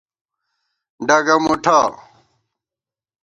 [1.07, 1.79] ڈگہ مُٹھہ